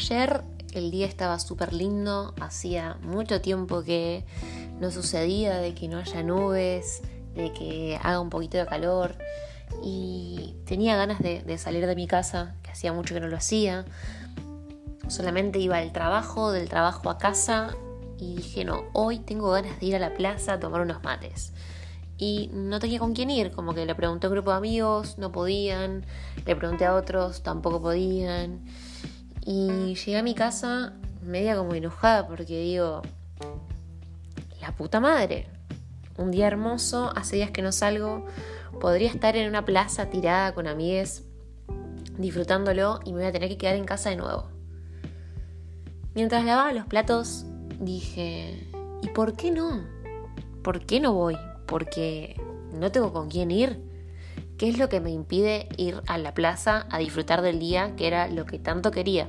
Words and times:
ayer 0.00 0.42
el 0.72 0.90
día 0.90 1.06
estaba 1.06 1.38
súper 1.38 1.72
lindo, 1.74 2.34
hacía 2.40 2.96
mucho 3.02 3.40
tiempo 3.40 3.82
que 3.82 4.24
no 4.80 4.90
sucedía 4.90 5.58
de 5.58 5.74
que 5.74 5.88
no 5.88 5.98
haya 5.98 6.22
nubes, 6.22 7.02
de 7.34 7.52
que 7.52 7.98
haga 8.02 8.18
un 8.20 8.30
poquito 8.30 8.56
de 8.56 8.66
calor 8.66 9.14
y 9.82 10.56
tenía 10.64 10.96
ganas 10.96 11.18
de, 11.20 11.58
salir 11.58 11.86
de 11.86 11.94
mi 11.94 12.06
casa, 12.06 12.54
que 12.62 12.70
hacía 12.70 12.92
mucho 12.92 13.14
que 13.14 13.20
no 13.20 13.28
lo 13.28 13.36
hacía. 13.36 13.84
Solamente 15.08 15.58
iba 15.58 15.76
al 15.76 15.92
trabajo, 15.92 16.50
del 16.50 16.68
trabajo 16.68 17.10
a 17.10 17.18
casa 17.18 17.76
y 18.18 18.36
dije, 18.36 18.64
no, 18.64 18.84
hoy 18.94 19.18
tengo 19.18 19.50
ganas 19.50 19.78
de 19.80 19.86
ir 19.86 19.96
a 19.96 19.98
la 19.98 20.14
plaza 20.14 20.54
a 20.54 20.60
tomar 20.60 20.80
unos 20.80 21.02
mates. 21.02 21.52
Y 22.16 22.50
no 22.52 22.80
tenía 22.80 22.98
con 22.98 23.14
quién 23.14 23.30
ir, 23.30 23.50
como 23.50 23.74
que 23.74 23.84
le 23.84 23.94
pregunté 23.94 24.26
a 24.26 24.30
un 24.30 24.34
grupo 24.34 24.50
de 24.50 24.56
amigos, 24.56 25.18
no 25.18 25.30
podían, 25.30 26.06
le 26.46 26.56
pregunté 26.56 26.86
a 26.86 26.94
otros, 26.94 27.42
tampoco 27.42 27.82
podían. 27.82 28.64
Y 29.44 29.94
llegué 29.94 30.18
a 30.18 30.22
mi 30.22 30.34
casa 30.34 30.94
media 31.22 31.56
como 31.56 31.74
enojada 31.74 32.26
porque 32.26 32.60
digo, 32.60 33.02
la 34.60 34.74
puta 34.76 35.00
madre, 35.00 35.46
un 36.16 36.30
día 36.30 36.46
hermoso, 36.46 37.12
hace 37.16 37.36
días 37.36 37.50
que 37.50 37.62
no 37.62 37.72
salgo, 37.72 38.26
podría 38.80 39.08
estar 39.08 39.36
en 39.36 39.48
una 39.48 39.64
plaza 39.64 40.10
tirada 40.10 40.54
con 40.54 40.66
amigues, 40.66 41.24
disfrutándolo 42.18 43.00
y 43.04 43.12
me 43.12 43.20
voy 43.20 43.28
a 43.28 43.32
tener 43.32 43.48
que 43.48 43.58
quedar 43.58 43.76
en 43.76 43.84
casa 43.84 44.10
de 44.10 44.16
nuevo. 44.16 44.48
Mientras 46.14 46.44
lavaba 46.44 46.72
los 46.72 46.86
platos, 46.86 47.46
dije, 47.80 48.68
¿y 49.02 49.08
por 49.08 49.36
qué 49.36 49.50
no? 49.50 49.84
¿Por 50.62 50.84
qué 50.84 51.00
no 51.00 51.14
voy? 51.14 51.36
Porque 51.66 52.40
no 52.74 52.90
tengo 52.92 53.12
con 53.12 53.28
quién 53.28 53.50
ir. 53.50 53.89
¿Qué 54.60 54.68
es 54.68 54.76
lo 54.76 54.90
que 54.90 55.00
me 55.00 55.10
impide 55.10 55.70
ir 55.78 56.02
a 56.06 56.18
la 56.18 56.34
plaza 56.34 56.86
a 56.90 56.98
disfrutar 56.98 57.40
del 57.40 57.58
día 57.58 57.96
que 57.96 58.06
era 58.06 58.28
lo 58.28 58.44
que 58.44 58.58
tanto 58.58 58.90
quería? 58.90 59.26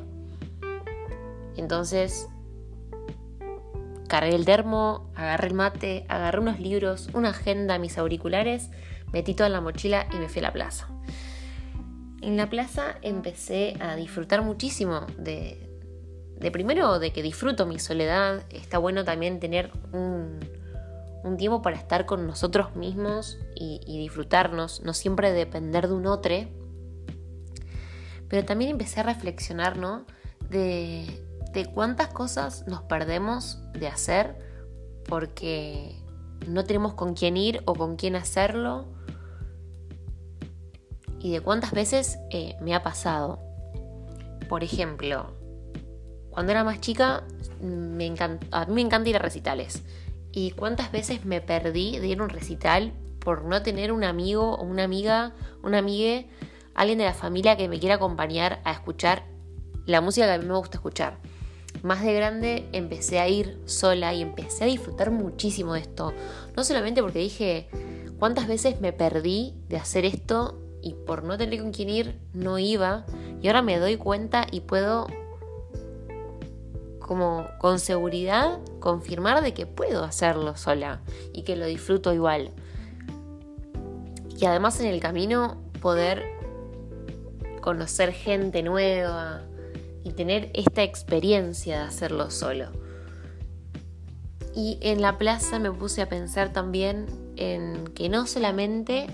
Entonces, 1.55 2.27
cargué 4.09 4.35
el 4.35 4.43
termo, 4.43 5.09
agarré 5.15 5.47
el 5.47 5.53
mate, 5.53 6.05
agarré 6.09 6.39
unos 6.39 6.59
libros, 6.59 7.07
una 7.13 7.29
agenda, 7.29 7.79
mis 7.79 7.97
auriculares, 7.97 8.71
metí 9.13 9.33
todo 9.33 9.47
en 9.47 9.53
la 9.53 9.61
mochila 9.61 10.05
y 10.11 10.17
me 10.17 10.27
fui 10.27 10.39
a 10.39 10.41
la 10.41 10.51
plaza. 10.51 10.89
En 12.21 12.35
la 12.35 12.49
plaza 12.49 12.97
empecé 13.01 13.77
a 13.79 13.95
disfrutar 13.95 14.41
muchísimo 14.41 15.07
de, 15.17 15.71
de 16.41 16.51
primero 16.51 16.99
de 16.99 17.13
que 17.13 17.23
disfruto 17.23 17.65
mi 17.65 17.79
soledad. 17.79 18.43
Está 18.49 18.79
bueno 18.79 19.05
también 19.05 19.39
tener 19.39 19.71
un, 19.93 20.41
un 21.23 21.37
tiempo 21.37 21.61
para 21.61 21.77
estar 21.77 22.05
con 22.05 22.25
nosotros 22.27 22.75
mismos 22.75 23.37
y, 23.55 23.79
disfrutarnos, 23.99 24.81
no 24.81 24.93
siempre 24.93 25.31
depender 25.31 25.87
de 25.87 25.93
un 25.93 26.07
otro. 26.07 26.35
Pero 28.27 28.45
también 28.45 28.71
empecé 28.71 29.01
a 29.01 29.03
reflexionar, 29.03 29.77
¿no? 29.77 30.05
De, 30.49 31.05
cuántas 31.73 32.07
cosas 32.07 32.65
nos 32.67 32.81
perdemos 32.83 33.59
de 33.73 33.87
hacer 33.87 34.37
porque 35.07 36.01
no 36.47 36.63
tenemos 36.63 36.93
con 36.93 37.13
quién 37.13 37.35
ir 37.37 37.61
o 37.65 37.75
con 37.75 37.97
quién 37.97 38.15
hacerlo. 38.15 38.85
Y 41.19 41.31
de 41.31 41.41
cuántas 41.41 41.71
veces 41.71 42.17
eh, 42.31 42.55
me 42.61 42.73
ha 42.73 42.81
pasado. 42.81 43.39
Por 44.49 44.63
ejemplo, 44.63 45.33
cuando 46.31 46.51
era 46.51 46.63
más 46.63 46.79
chica, 46.79 47.23
me 47.61 48.11
a 48.51 48.65
mí 48.65 48.73
me 48.73 48.81
encanta 48.81 49.09
ir 49.09 49.17
a 49.17 49.19
recitales. 49.19 49.83
Y 50.31 50.51
cuántas 50.51 50.91
veces 50.91 51.25
me 51.25 51.41
perdí 51.41 51.99
de 51.99 52.07
ir 52.07 52.19
a 52.19 52.23
un 52.23 52.29
recital 52.29 52.93
por 53.19 53.43
no 53.43 53.61
tener 53.61 53.91
un 53.91 54.03
amigo 54.03 54.55
o 54.55 54.63
una 54.63 54.83
amiga, 54.83 55.33
una 55.63 55.79
amigue, 55.79 56.29
alguien 56.73 56.97
de 56.97 57.05
la 57.05 57.13
familia 57.13 57.57
que 57.57 57.67
me 57.67 57.79
quiera 57.79 57.95
acompañar 57.95 58.61
a 58.63 58.71
escuchar 58.71 59.23
la 59.85 60.01
música 60.01 60.25
que 60.27 60.33
a 60.33 60.37
mí 60.37 60.45
me 60.45 60.57
gusta 60.57 60.77
escuchar. 60.77 61.17
Más 61.83 62.03
de 62.03 62.13
grande 62.13 62.67
empecé 62.73 63.19
a 63.19 63.27
ir 63.27 63.59
sola 63.65 64.13
y 64.13 64.21
empecé 64.21 64.65
a 64.65 64.67
disfrutar 64.67 65.11
muchísimo 65.11 65.73
de 65.73 65.81
esto. 65.81 66.13
No 66.55 66.63
solamente 66.63 67.01
porque 67.01 67.19
dije 67.19 67.69
cuántas 68.19 68.47
veces 68.47 68.81
me 68.81 68.93
perdí 68.93 69.55
de 69.67 69.77
hacer 69.77 70.05
esto 70.05 70.59
y 70.81 70.93
por 70.93 71.23
no 71.23 71.37
tener 71.37 71.59
con 71.61 71.71
quién 71.71 71.89
ir 71.89 72.19
no 72.33 72.59
iba 72.59 73.05
y 73.41 73.47
ahora 73.47 73.61
me 73.61 73.77
doy 73.77 73.97
cuenta 73.97 74.45
y 74.51 74.61
puedo 74.61 75.07
como 77.11 77.49
con 77.57 77.77
seguridad 77.77 78.59
confirmar 78.79 79.43
de 79.43 79.53
que 79.53 79.65
puedo 79.65 80.05
hacerlo 80.05 80.55
sola 80.55 81.01
y 81.33 81.41
que 81.41 81.57
lo 81.57 81.65
disfruto 81.65 82.13
igual. 82.13 82.51
Y 84.39 84.45
además 84.45 84.79
en 84.79 84.85
el 84.85 85.01
camino 85.01 85.57
poder 85.81 86.23
conocer 87.59 88.13
gente 88.13 88.63
nueva 88.63 89.41
y 90.05 90.13
tener 90.13 90.51
esta 90.53 90.83
experiencia 90.83 91.79
de 91.79 91.83
hacerlo 91.83 92.31
solo. 92.31 92.67
Y 94.55 94.77
en 94.79 95.01
la 95.01 95.17
plaza 95.17 95.59
me 95.59 95.69
puse 95.69 96.01
a 96.01 96.07
pensar 96.07 96.53
también 96.53 97.07
en 97.35 97.89
que 97.89 98.07
no 98.07 98.25
solamente 98.25 99.07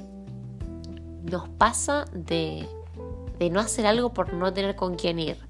nos 1.24 1.50
pasa 1.50 2.06
de, 2.14 2.70
de 3.40 3.50
no 3.50 3.60
hacer 3.60 3.88
algo 3.88 4.14
por 4.14 4.34
no 4.34 4.54
tener 4.54 4.76
con 4.76 4.94
quién 4.94 5.18
ir 5.18 5.47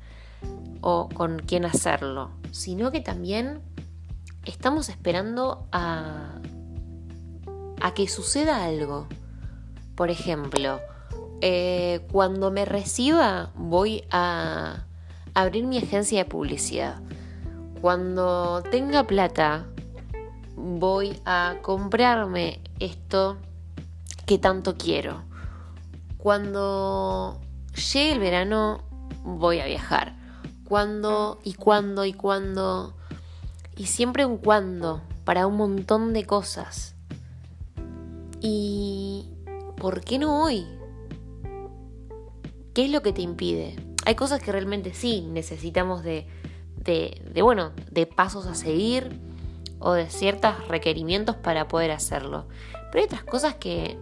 o 0.81 1.09
con 1.09 1.39
quién 1.39 1.65
hacerlo, 1.65 2.31
sino 2.51 2.91
que 2.91 3.01
también 3.01 3.61
estamos 4.45 4.89
esperando 4.89 5.67
a, 5.71 6.39
que 7.95 8.07
suceda 8.07 8.63
algo. 8.63 9.07
Por 9.95 10.09
ejemplo, 10.09 10.79
eh, 11.41 12.05
cuando 12.11 12.51
me 12.51 12.65
reciba 12.65 13.51
voy 13.55 14.03
a 14.11 14.85
abrir 15.33 15.65
mi 15.65 15.77
agencia 15.77 16.23
de 16.23 16.29
publicidad. 16.29 17.01
Cuando 17.81 18.61
tenga 18.71 19.03
plata 19.05 19.65
voy 20.55 21.19
a 21.25 21.55
comprarme 21.61 22.59
esto 22.79 23.38
que 24.25 24.38
tanto 24.38 24.75
quiero. 24.77 25.23
Cuando 26.17 27.39
llegue 27.73 28.11
el 28.11 28.19
verano 28.19 28.83
voy 29.23 29.59
a 29.59 29.65
viajar 29.65 30.16
cuándo 30.67 31.39
y 31.44 31.53
cuándo 31.53 32.05
y 32.05 32.13
cuándo. 32.13 32.94
Y 33.75 33.85
siempre 33.85 34.25
un 34.25 34.38
cuándo 34.38 35.01
para 35.23 35.47
un 35.47 35.55
montón 35.57 36.13
de 36.13 36.25
cosas. 36.25 36.95
¿Y 38.41 39.29
por 39.77 40.01
qué 40.01 40.19
no 40.19 40.44
hoy? 40.44 40.66
¿Qué 42.73 42.85
es 42.85 42.91
lo 42.91 43.01
que 43.01 43.13
te 43.13 43.22
impide? 43.22 43.75
Hay 44.06 44.16
cosas 44.16 44.41
que 44.41 44.51
realmente 44.51 44.94
sí 44.94 45.22
necesitamos 45.22 46.03
de, 46.03 46.27
de, 46.83 47.41
bueno, 47.41 47.72
de 47.91 48.06
pasos 48.06 48.45
a 48.45 48.56
seguir 48.56 49.19
o 49.79 49.94
de 49.94 50.09
ciertos 50.09 50.67
requerimientos 50.67 51.35
para 51.35 51.67
poder 51.67 51.91
hacerlo. 51.91 52.47
Pero 52.91 53.00
hay 53.00 53.06
otras 53.06 53.23
cosas 53.23 53.56
que 53.56 53.97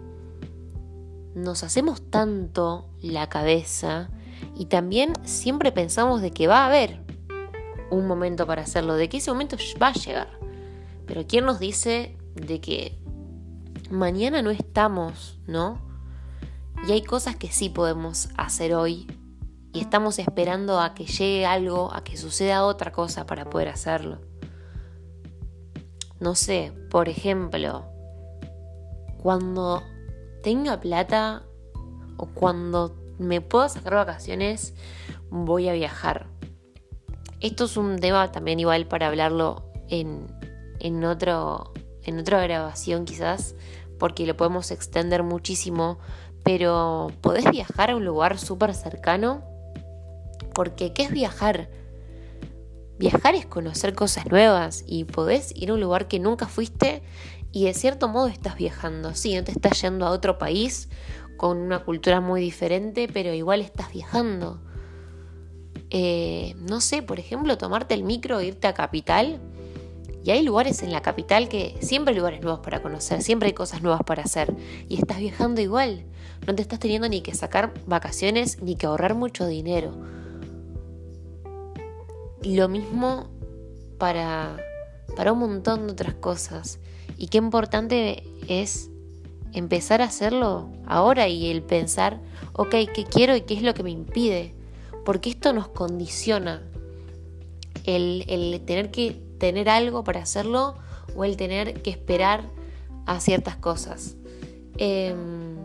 nos 1.36 1.64
hacemos 1.64 2.02
tanto 2.09 2.88
la 3.02 3.28
cabeza 3.30 4.09
y 4.56 4.66
también 4.66 5.13
siempre 5.23 5.72
pensamos 5.72 6.22
de 6.22 6.31
que 6.31 6.47
va 6.47 6.63
a 6.63 6.68
haber 6.68 7.01
un 7.91 8.07
momento 8.07 8.46
para 8.47 8.63
hacerlo, 8.63 8.96
de 8.96 9.09
que 9.09 9.18
ese 9.18 9.31
momento 9.31 9.57
va 9.81 9.88
a 9.88 9.94
llegar. 9.94 10.29
Pero 11.06 11.25
¿quién 11.28 11.46
nos 11.46 11.59
dice 11.59 12.18
de 12.35 12.59
que 12.59 12.97
mañana 13.90 14.41
no 14.41 14.50
estamos, 14.50 15.40
¿no? 15.47 15.79
Y 16.88 16.91
hay 16.91 17.03
cosas 17.03 17.35
que 17.35 17.51
sí 17.51 17.69
podemos 17.69 18.29
hacer 18.38 18.74
hoy 18.74 19.07
y 19.74 19.79
estamos 19.79 20.19
esperando 20.19 20.79
a 20.79 20.94
que 20.94 21.06
llegue 21.06 21.45
algo, 21.45 21.94
a 21.94 22.03
que 22.03 22.18
suceda 22.18 22.66
otra 22.66 22.91
cosa 22.91 23.25
para 23.25 23.50
poder 23.50 23.69
hacerlo. 23.69 24.19
No 26.19 26.35
sé, 26.35 26.72
por 26.90 27.09
ejemplo, 27.09 27.85
cuando 29.22 29.84
tenga 30.44 30.79
plata 30.79 31.44
o 32.18 32.27
cuando 32.27 32.95
me 33.17 33.41
puedo 33.41 33.67
sacar 33.69 33.95
vacaciones, 33.95 34.73
voy 35.29 35.69
a 35.69 35.73
viajar. 35.73 36.27
Esto 37.39 37.65
es 37.65 37.77
un 37.77 37.97
tema 38.00 38.31
también 38.31 38.59
igual 38.59 38.88
para 38.88 39.07
hablarlo 39.07 39.71
en, 39.89 40.27
en, 40.79 41.03
otro, 41.03 41.73
en 42.03 42.19
otra 42.19 42.41
grabación 42.41 43.06
quizás, 43.06 43.56
porque 44.00 44.25
lo 44.25 44.35
podemos 44.35 44.71
extender 44.71 45.23
muchísimo, 45.23 46.00
pero 46.44 47.07
podés 47.21 47.50
viajar 47.50 47.91
a 47.91 47.95
un 47.95 48.06
lugar 48.06 48.38
súper 48.38 48.73
cercano, 48.73 49.44
porque 50.53 50.94
¿qué 50.94 51.03
es 51.03 51.12
viajar? 51.12 51.69
Viajar 52.97 53.35
es 53.35 53.45
conocer 53.45 53.94
cosas 53.94 54.25
nuevas 54.27 54.83
y 54.88 55.03
podés 55.03 55.53
ir 55.56 55.69
a 55.69 55.73
un 55.73 55.81
lugar 55.81 56.07
que 56.07 56.19
nunca 56.19 56.47
fuiste 56.47 57.03
y 57.51 57.65
de 57.65 57.73
cierto 57.73 58.07
modo 58.07 58.27
estás 58.27 58.56
viajando. 58.56 59.13
Sí, 59.15 59.35
no 59.35 59.44
te 59.44 59.51
estás 59.51 59.81
yendo 59.81 60.06
a 60.06 60.12
otro 60.12 60.38
país 60.38 60.89
con 61.38 61.58
una 61.58 61.84
cultura 61.84 62.22
muy 62.22 62.42
diferente, 62.42 63.08
pero 63.12 63.34
igual 63.34 63.62
estás 63.62 63.92
viajando. 63.92 64.60
Eh, 65.90 66.56
no 66.58 66.82
sé, 66.82 67.02
por 67.04 67.20
ejemplo, 67.20 67.58
tomarte 67.58 67.94
el 67.94 68.04
micro 68.04 68.42
irte 68.42 68.68
a 68.68 68.74
capital. 68.74 69.40
Y 70.24 70.32
hay 70.32 70.44
lugares 70.44 70.82
en 70.82 70.92
la 70.92 71.02
capital 71.02 71.48
que 71.50 71.78
siempre 71.82 72.14
hay 72.14 72.18
lugares 72.18 72.42
nuevos 72.42 72.62
para 72.62 72.82
conocer, 72.82 73.22
siempre 73.22 73.48
hay 73.48 73.54
cosas 73.54 73.84
nuevas 73.84 74.02
para 74.06 74.24
hacer. 74.24 74.56
Y 74.90 74.98
estás 74.98 75.20
viajando 75.20 75.62
igual. 75.62 76.06
No 76.48 76.56
te 76.56 76.62
estás 76.62 76.80
teniendo 76.80 77.08
ni 77.08 77.22
que 77.22 77.36
sacar 77.36 77.74
vacaciones 77.86 78.62
ni 78.62 78.76
que 78.76 78.88
ahorrar 78.88 79.16
mucho 79.16 79.46
dinero. 79.48 79.92
lo 82.44 82.70
mismo 82.70 83.30
para, 83.98 84.58
para 85.16 85.32
un 85.34 85.40
montón 85.40 85.88
de 85.88 85.94
otras 85.94 86.16
cosas. 86.16 86.80
Y 87.18 87.28
qué 87.28 87.38
importante 87.38 88.24
es 88.48 88.90
empezar 89.56 90.02
a 90.02 90.06
hacerlo 90.06 90.69
ahora 90.86 91.28
y 91.28 91.50
el 91.50 91.63
pensar, 91.63 92.19
ok, 92.54 92.75
¿qué 92.94 93.06
quiero 93.10 93.36
y 93.36 93.42
qué 93.42 93.56
es 93.56 93.63
lo 93.63 93.74
que 93.74 93.84
me 93.84 93.92
impide? 93.92 94.54
Porque 95.04 95.30
esto 95.30 95.54
nos 95.54 95.69
condiciona. 95.69 96.62
El, 97.86 98.25
el 98.28 98.62
tener 98.66 98.92
que 98.92 99.22
tener 99.40 99.69
algo 99.69 100.04
para 100.04 100.22
hacerlo 100.22 100.75
o 101.16 101.24
el 101.24 101.38
tener 101.38 101.81
que 101.81 101.92
esperar 101.92 102.44
a 103.06 103.19
ciertas 103.19 103.56
cosas. 103.56 104.16
Em, 104.78 105.56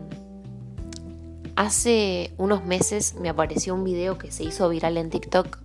hace 1.55 2.33
unos 2.37 2.63
meses 2.63 3.15
me 3.15 3.29
apareció 3.29 3.73
un 3.73 3.83
video 3.83 4.17
que 4.17 4.31
se 4.31 4.43
hizo 4.43 4.69
viral 4.69 4.97
en 4.97 5.09
TikTok 5.09 5.57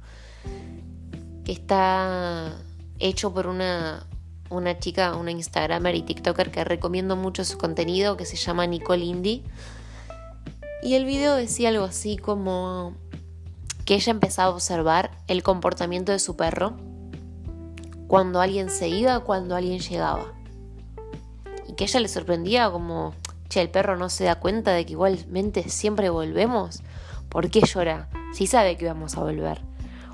que 1.45 1.53
está 1.53 2.57
hecho 2.99 3.33
por 3.33 3.47
una, 3.47 4.07
una 4.51 4.79
chica, 4.79 5.17
una 5.17 5.31
Instagramer 5.31 5.95
y 5.95 6.03
TikToker 6.03 6.51
que 6.51 6.65
recomiendo 6.65 7.17
mucho 7.17 7.45
su 7.45 7.59
contenido, 7.59 8.17
que 8.17 8.27
se 8.27 8.37
llama 8.37 8.67
Nicole 8.67 9.05
Indy. 9.05 9.45
Y 10.83 10.95
el 10.95 11.05
video 11.05 11.35
decía 11.35 11.71
algo 11.71 11.85
así 11.85 12.17
como 12.17 12.95
que 13.85 13.95
ella 13.95 14.11
empezaba 14.11 14.51
a 14.51 14.55
observar 14.55 15.11
el 15.29 15.43
comportamiento 15.43 16.13
de 16.13 16.19
su 16.19 16.37
perro 16.37 16.77
cuando 18.07 18.41
alguien 18.41 18.71
se 18.71 18.89
iba, 18.89 19.21
cuando 19.21 19.57
alguien 19.57 19.81
llegaba. 19.81 20.33
Y 21.69 21.75
que 21.75 21.85
ella 21.85 22.01
le 22.01 22.09
sorprendía 22.09 22.71
como, 22.71 23.15
che, 23.49 23.61
el 23.61 23.71
perro 23.71 23.97
no 23.97 24.09
se 24.09 24.25
da 24.25 24.37
cuenta 24.37 24.73
de 24.73 24.87
que 24.87 24.93
igualmente 24.93 25.69
siempre 25.69 26.11
volvemos. 26.11 26.83
¿Por 27.29 27.51
qué 27.51 27.61
llora? 27.61 28.09
Si 28.33 28.47
sabe 28.47 28.77
que 28.77 28.87
vamos 28.87 29.17
a 29.17 29.21
volver. 29.21 29.61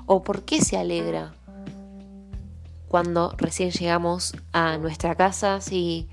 ¿O 0.05 0.23
por 0.23 0.43
qué 0.43 0.61
se 0.61 0.77
alegra 0.77 1.33
cuando 2.93 3.33
recién 3.39 3.71
llegamos 3.71 4.35
a 4.51 4.77
nuestra 4.77 5.15
casa? 5.15 5.61
Si, 5.61 6.07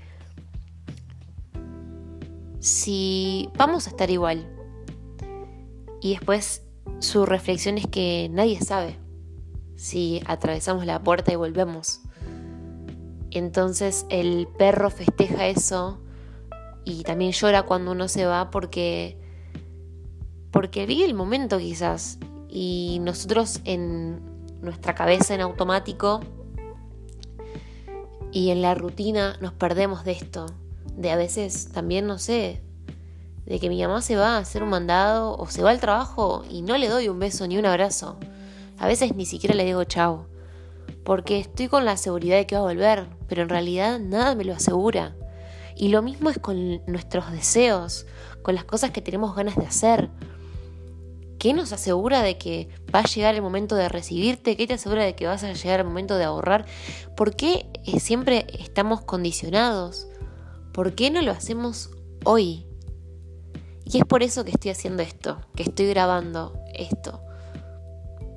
si 2.59 3.49
vamos 3.55 3.85
a 3.85 3.91
estar 3.91 4.09
igual. 4.09 4.51
Y 6.01 6.13
después 6.13 6.63
su 6.97 7.27
reflexión 7.27 7.77
es 7.77 7.85
que 7.85 8.29
nadie 8.31 8.59
sabe 8.61 8.97
si 9.75 10.23
atravesamos 10.25 10.87
la 10.87 11.03
puerta 11.03 11.31
y 11.31 11.35
volvemos. 11.35 12.01
Entonces 13.29 14.07
el 14.09 14.47
perro 14.57 14.89
festeja 14.89 15.45
eso 15.45 16.01
y 16.83 17.03
también 17.03 17.33
llora 17.33 17.61
cuando 17.61 17.91
uno 17.91 18.07
se 18.07 18.25
va 18.25 18.49
porque 18.49 19.19
porque 20.49 20.87
vive 20.87 21.05
el 21.05 21.13
momento 21.13 21.59
quizás 21.59 22.17
y 22.49 22.97
nosotros 23.01 23.61
en 23.65 24.19
nuestra 24.61 24.95
cabeza 24.95 25.35
en 25.35 25.41
automático 25.41 26.21
y 28.31 28.51
en 28.51 28.61
la 28.61 28.73
rutina 28.75 29.37
nos 29.41 29.53
perdemos 29.53 30.03
de 30.03 30.13
esto, 30.13 30.45
de 30.95 31.11
a 31.11 31.15
veces 31.15 31.69
también, 31.71 32.07
no 32.07 32.17
sé, 32.17 32.61
de 33.45 33.59
que 33.59 33.69
mi 33.69 33.81
mamá 33.81 34.01
se 34.01 34.15
va 34.15 34.35
a 34.35 34.39
hacer 34.39 34.63
un 34.63 34.69
mandado 34.69 35.35
o 35.37 35.47
se 35.47 35.63
va 35.63 35.71
al 35.71 35.79
trabajo 35.79 36.43
y 36.49 36.61
no 36.61 36.77
le 36.77 36.87
doy 36.87 37.09
un 37.09 37.19
beso 37.19 37.47
ni 37.47 37.57
un 37.57 37.65
abrazo. 37.65 38.17
A 38.77 38.87
veces 38.87 39.15
ni 39.15 39.25
siquiera 39.25 39.55
le 39.55 39.65
digo 39.65 39.83
chao, 39.83 40.27
porque 41.03 41.39
estoy 41.39 41.67
con 41.67 41.85
la 41.85 41.97
seguridad 41.97 42.37
de 42.37 42.47
que 42.47 42.55
va 42.55 42.61
a 42.61 42.65
volver, 42.65 43.07
pero 43.27 43.41
en 43.41 43.49
realidad 43.49 43.99
nada 43.99 44.35
me 44.35 44.45
lo 44.45 44.53
asegura. 44.53 45.15
Y 45.75 45.89
lo 45.89 46.01
mismo 46.01 46.29
es 46.29 46.37
con 46.37 46.81
nuestros 46.85 47.31
deseos, 47.31 48.05
con 48.41 48.55
las 48.55 48.63
cosas 48.63 48.91
que 48.91 49.01
tenemos 49.01 49.35
ganas 49.35 49.55
de 49.55 49.65
hacer. 49.65 50.09
¿Qué 51.41 51.53
nos 51.53 51.73
asegura 51.73 52.21
de 52.21 52.37
que 52.37 52.69
va 52.93 52.99
a 52.99 53.05
llegar 53.07 53.33
el 53.33 53.41
momento 53.41 53.73
de 53.73 53.89
recibirte? 53.89 54.55
¿Qué 54.55 54.67
te 54.67 54.75
asegura 54.75 55.03
de 55.03 55.15
que 55.15 55.25
vas 55.25 55.43
a 55.43 55.51
llegar 55.51 55.79
el 55.79 55.87
momento 55.87 56.15
de 56.15 56.23
ahorrar? 56.23 56.67
¿Por 57.17 57.35
qué 57.35 57.65
eh, 57.83 57.99
siempre 57.99 58.45
estamos 58.59 59.01
condicionados? 59.01 60.07
¿Por 60.71 60.93
qué 60.93 61.09
no 61.09 61.19
lo 61.23 61.31
hacemos 61.31 61.89
hoy? 62.25 62.67
Y 63.85 63.97
es 63.97 64.05
por 64.05 64.21
eso 64.21 64.45
que 64.45 64.51
estoy 64.51 64.69
haciendo 64.69 65.01
esto, 65.01 65.41
que 65.55 65.63
estoy 65.63 65.87
grabando 65.87 66.53
esto. 66.75 67.23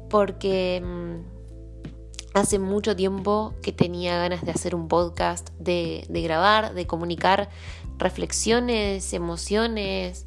Porque 0.08 0.82
mm, 0.82 2.32
hace 2.32 2.58
mucho 2.58 2.96
tiempo 2.96 3.52
que 3.60 3.72
tenía 3.72 4.16
ganas 4.16 4.46
de 4.46 4.52
hacer 4.52 4.74
un 4.74 4.88
podcast, 4.88 5.50
de, 5.58 6.06
de 6.08 6.22
grabar, 6.22 6.72
de 6.72 6.86
comunicar 6.86 7.50
reflexiones, 7.98 9.12
emociones, 9.12 10.26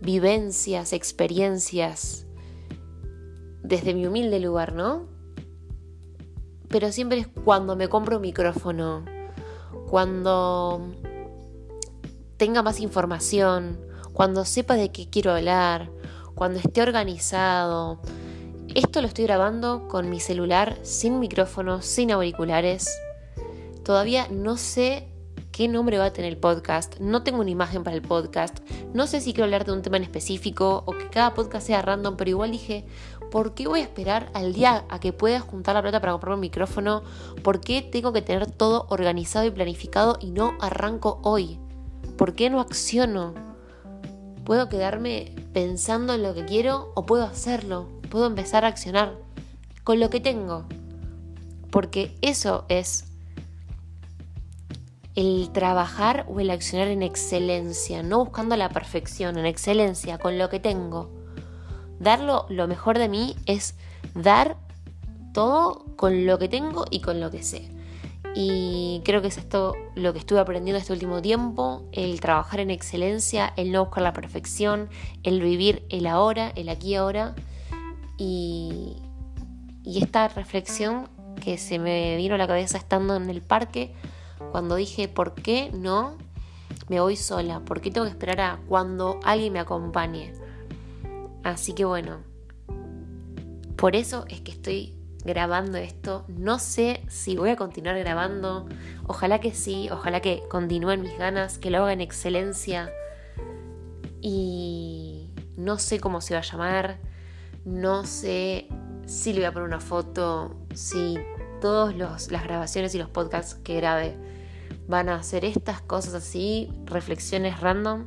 vivencias, 0.00 0.92
experiencias, 0.92 2.26
desde 3.62 3.94
mi 3.94 4.06
humilde 4.06 4.40
lugar, 4.40 4.72
¿no? 4.72 5.08
Pero 6.68 6.92
siempre 6.92 7.18
es 7.18 7.26
cuando 7.26 7.76
me 7.76 7.88
compro 7.88 8.16
un 8.16 8.22
micrófono, 8.22 9.04
cuando 9.88 10.92
tenga 12.36 12.62
más 12.62 12.80
información, 12.80 13.78
cuando 14.12 14.44
sepa 14.44 14.74
de 14.74 14.90
qué 14.90 15.10
quiero 15.10 15.32
hablar, 15.32 15.90
cuando 16.34 16.58
esté 16.58 16.80
organizado. 16.80 18.00
Esto 18.74 19.02
lo 19.02 19.08
estoy 19.08 19.24
grabando 19.24 19.88
con 19.88 20.08
mi 20.08 20.20
celular, 20.20 20.78
sin 20.82 21.18
micrófono, 21.18 21.82
sin 21.82 22.12
auriculares. 22.12 22.88
Todavía 23.84 24.28
no 24.28 24.56
sé 24.56 25.09
qué 25.60 25.68
nombre 25.68 25.98
va 25.98 26.06
a 26.06 26.12
tener 26.14 26.32
el 26.32 26.38
podcast, 26.38 26.98
no 27.00 27.22
tengo 27.22 27.38
una 27.38 27.50
imagen 27.50 27.84
para 27.84 27.94
el 27.94 28.00
podcast, 28.00 28.60
no 28.94 29.06
sé 29.06 29.20
si 29.20 29.34
quiero 29.34 29.44
hablar 29.44 29.66
de 29.66 29.72
un 29.72 29.82
tema 29.82 29.98
en 29.98 30.04
específico 30.04 30.84
o 30.86 30.92
que 30.92 31.10
cada 31.10 31.34
podcast 31.34 31.66
sea 31.66 31.82
random, 31.82 32.16
pero 32.16 32.30
igual 32.30 32.50
dije, 32.50 32.86
¿por 33.30 33.52
qué 33.52 33.68
voy 33.68 33.80
a 33.80 33.82
esperar 33.82 34.30
al 34.32 34.54
día 34.54 34.86
a 34.88 35.00
que 35.00 35.12
pueda 35.12 35.38
juntar 35.38 35.74
la 35.74 35.82
plata 35.82 36.00
para 36.00 36.12
comprar 36.12 36.32
un 36.32 36.40
micrófono? 36.40 37.02
¿Por 37.42 37.60
qué 37.60 37.82
tengo 37.82 38.14
que 38.14 38.22
tener 38.22 38.50
todo 38.50 38.86
organizado 38.88 39.44
y 39.44 39.50
planificado 39.50 40.16
y 40.18 40.30
no 40.30 40.56
arranco 40.62 41.20
hoy? 41.24 41.58
¿Por 42.16 42.34
qué 42.34 42.48
no 42.48 42.60
acciono? 42.60 43.34
¿Puedo 44.46 44.70
quedarme 44.70 45.34
pensando 45.52 46.14
en 46.14 46.22
lo 46.22 46.32
que 46.32 46.46
quiero 46.46 46.90
o 46.94 47.04
puedo 47.04 47.24
hacerlo? 47.24 47.86
Puedo 48.08 48.26
empezar 48.26 48.64
a 48.64 48.68
accionar 48.68 49.18
con 49.84 50.00
lo 50.00 50.08
que 50.08 50.20
tengo. 50.20 50.64
Porque 51.70 52.16
eso 52.22 52.64
es 52.70 53.09
el 55.14 55.50
trabajar 55.52 56.26
o 56.28 56.40
el 56.40 56.50
accionar 56.50 56.88
en 56.88 57.02
excelencia, 57.02 58.02
no 58.02 58.18
buscando 58.18 58.56
la 58.56 58.68
perfección, 58.68 59.38
en 59.38 59.46
excelencia, 59.46 60.18
con 60.18 60.38
lo 60.38 60.48
que 60.48 60.60
tengo. 60.60 61.10
Darlo 61.98 62.46
lo 62.48 62.66
mejor 62.68 62.98
de 62.98 63.08
mí 63.08 63.36
es 63.46 63.74
dar 64.14 64.56
todo 65.32 65.84
con 65.96 66.26
lo 66.26 66.38
que 66.38 66.48
tengo 66.48 66.84
y 66.90 67.00
con 67.00 67.20
lo 67.20 67.30
que 67.30 67.42
sé. 67.42 67.70
Y 68.34 69.02
creo 69.04 69.22
que 69.22 69.28
es 69.28 69.38
esto 69.38 69.74
lo 69.96 70.12
que 70.12 70.20
estuve 70.20 70.38
aprendiendo 70.38 70.78
este 70.78 70.92
último 70.92 71.20
tiempo, 71.20 71.82
el 71.92 72.20
trabajar 72.20 72.60
en 72.60 72.70
excelencia, 72.70 73.52
el 73.56 73.72
no 73.72 73.84
buscar 73.84 74.04
la 74.04 74.12
perfección, 74.12 74.88
el 75.24 75.40
vivir 75.40 75.84
el 75.90 76.06
ahora, 76.06 76.52
el 76.54 76.68
aquí 76.68 76.90
y 76.90 76.94
ahora. 76.94 77.34
Y, 78.16 78.96
y 79.82 80.02
esta 80.02 80.28
reflexión 80.28 81.08
que 81.42 81.58
se 81.58 81.78
me 81.78 82.16
vino 82.16 82.36
a 82.36 82.38
la 82.38 82.46
cabeza 82.46 82.78
estando 82.78 83.16
en 83.16 83.28
el 83.30 83.42
parque, 83.42 83.92
cuando 84.52 84.76
dije, 84.76 85.08
¿por 85.08 85.34
qué 85.34 85.70
no 85.72 86.16
me 86.88 87.00
voy 87.00 87.16
sola? 87.16 87.60
¿Por 87.60 87.80
qué 87.80 87.90
tengo 87.90 88.06
que 88.06 88.12
esperar 88.12 88.40
a 88.40 88.60
cuando 88.68 89.20
alguien 89.24 89.52
me 89.52 89.60
acompañe? 89.60 90.32
Así 91.42 91.72
que 91.74 91.84
bueno, 91.84 92.18
por 93.76 93.96
eso 93.96 94.24
es 94.28 94.40
que 94.40 94.52
estoy 94.52 94.94
grabando 95.24 95.78
esto. 95.78 96.24
No 96.28 96.58
sé 96.58 97.02
si 97.08 97.36
voy 97.36 97.50
a 97.50 97.56
continuar 97.56 97.98
grabando. 97.98 98.66
Ojalá 99.06 99.40
que 99.40 99.52
sí, 99.52 99.88
ojalá 99.90 100.20
que 100.20 100.42
continúen 100.48 101.02
mis 101.02 101.16
ganas, 101.18 101.58
que 101.58 101.70
lo 101.70 101.78
haga 101.78 101.92
en 101.92 102.00
excelencia. 102.00 102.90
Y 104.20 105.30
no 105.56 105.78
sé 105.78 106.00
cómo 106.00 106.20
se 106.20 106.34
va 106.34 106.40
a 106.40 106.42
llamar. 106.42 106.98
No 107.64 108.04
sé 108.04 108.68
si 109.06 109.32
le 109.32 109.40
voy 109.40 109.46
a 109.46 109.52
poner 109.52 109.68
una 109.68 109.80
foto, 109.80 110.56
si 110.74 111.18
todas 111.60 111.94
las 112.30 112.44
grabaciones 112.44 112.94
y 112.94 112.98
los 112.98 113.08
podcasts 113.08 113.54
que 113.54 113.76
grabe 113.76 114.16
van 114.88 115.08
a 115.08 115.16
hacer 115.16 115.44
estas 115.44 115.80
cosas 115.80 116.14
así, 116.14 116.68
reflexiones 116.84 117.60
random. 117.60 118.06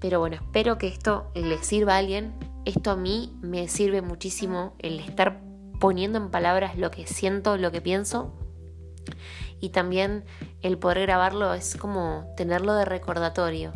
Pero 0.00 0.18
bueno, 0.18 0.36
espero 0.36 0.76
que 0.76 0.88
esto 0.88 1.30
le 1.34 1.62
sirva 1.62 1.94
a 1.94 1.98
alguien. 1.98 2.34
Esto 2.64 2.90
a 2.90 2.96
mí 2.96 3.36
me 3.40 3.68
sirve 3.68 4.02
muchísimo 4.02 4.74
el 4.80 4.98
estar 4.98 5.40
poniendo 5.78 6.18
en 6.18 6.30
palabras 6.30 6.76
lo 6.76 6.90
que 6.90 7.06
siento, 7.06 7.56
lo 7.56 7.70
que 7.70 7.80
pienso. 7.80 8.34
Y 9.60 9.70
también 9.70 10.24
el 10.62 10.78
poder 10.78 11.02
grabarlo 11.02 11.54
es 11.54 11.76
como 11.76 12.32
tenerlo 12.36 12.74
de 12.74 12.84
recordatorio. 12.84 13.72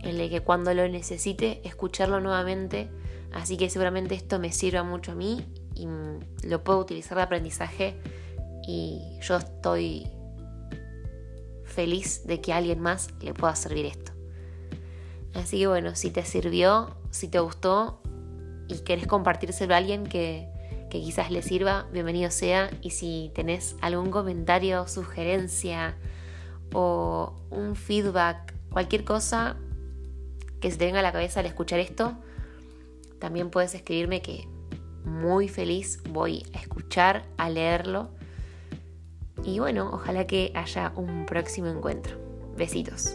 El 0.00 0.16
de 0.16 0.30
que 0.30 0.40
cuando 0.40 0.72
lo 0.74 0.86
necesite, 0.88 1.60
escucharlo 1.64 2.20
nuevamente. 2.20 2.90
Así 3.32 3.56
que 3.56 3.68
seguramente 3.68 4.14
esto 4.14 4.38
me 4.38 4.52
sirva 4.52 4.84
mucho 4.84 5.12
a 5.12 5.14
mí 5.16 5.44
y 5.78 5.86
lo 6.46 6.64
puedo 6.64 6.80
utilizar 6.80 7.16
de 7.16 7.22
aprendizaje. 7.22 8.00
Y 8.66 9.18
yo 9.22 9.36
estoy 9.36 10.06
feliz 11.64 12.26
de 12.26 12.40
que 12.40 12.52
a 12.52 12.56
alguien 12.56 12.80
más 12.80 13.08
le 13.20 13.32
pueda 13.32 13.54
servir 13.54 13.86
esto. 13.86 14.12
Así 15.34 15.60
que 15.60 15.66
bueno, 15.68 15.94
si 15.94 16.10
te 16.10 16.24
sirvió, 16.24 16.96
si 17.10 17.28
te 17.28 17.38
gustó 17.38 18.00
y 18.66 18.80
querés 18.80 19.06
compartírselo 19.06 19.74
a 19.74 19.76
alguien 19.76 20.06
que, 20.06 20.48
quizás 20.90 21.30
le 21.30 21.42
sirva, 21.42 21.86
bienvenido 21.92 22.30
sea. 22.30 22.70
Y 22.82 22.90
si 22.90 23.30
tenés 23.34 23.76
algún 23.80 24.10
comentario, 24.10 24.88
sugerencia 24.88 25.96
o 26.72 27.34
un 27.50 27.76
feedback, 27.76 28.54
cualquier 28.70 29.04
cosa 29.04 29.56
que 30.60 30.70
se 30.70 30.76
te 30.76 30.86
venga 30.86 30.98
a 30.98 31.02
la 31.02 31.12
cabeza 31.12 31.40
al 31.40 31.46
escuchar 31.46 31.78
esto, 31.78 32.16
también 33.20 33.50
puedes 33.50 33.74
escribirme 33.74 34.20
que 34.20 34.48
muy 35.04 35.48
feliz 35.48 36.02
voy 36.10 36.44
a 36.54 36.58
escuchar, 36.60 37.24
a 37.36 37.48
leerlo. 37.50 38.10
Y 39.44 39.58
bueno, 39.58 39.90
ojalá 39.92 40.26
que 40.26 40.52
haya 40.54 40.92
un 40.96 41.26
próximo 41.26 41.68
encuentro. 41.68 42.16
Besitos. 42.56 43.14